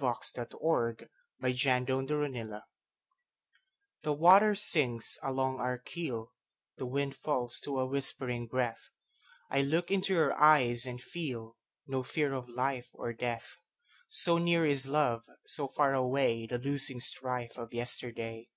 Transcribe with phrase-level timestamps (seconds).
[0.00, 1.08] 1900.
[1.40, 2.62] By SophieJewett 1502 Armistice
[4.04, 6.32] THE WATER sings along our keel,
[6.76, 12.48] The wind falls to a whispering breath;I look into your eyes and feelNo fear of
[12.48, 13.56] life or death;
[14.08, 18.50] So near is love, so far awayThe losing strife of yesterday.